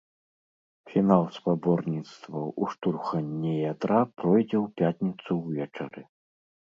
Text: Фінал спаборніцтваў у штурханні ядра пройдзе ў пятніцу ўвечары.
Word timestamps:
Фінал 0.91 1.25
спаборніцтваў 1.35 2.45
у 2.61 2.69
штурханні 2.71 3.51
ядра 3.73 3.99
пройдзе 4.23 4.57
ў 4.61 4.65
пятніцу 4.81 5.31
ўвечары. 5.43 6.01